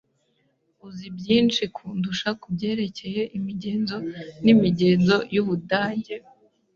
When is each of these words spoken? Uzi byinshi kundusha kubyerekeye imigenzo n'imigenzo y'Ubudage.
Uzi 0.87 1.07
byinshi 1.17 1.61
kundusha 1.75 2.29
kubyerekeye 2.41 3.21
imigenzo 3.37 3.97
n'imigenzo 4.43 5.15
y'Ubudage. 5.33 6.15